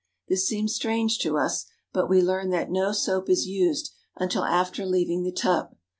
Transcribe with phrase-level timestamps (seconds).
[0.27, 4.83] This seems strange to us, but we learn that no soap is used until after
[4.83, 5.75] leaving the tub.